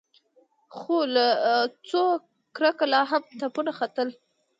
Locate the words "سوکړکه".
1.89-2.83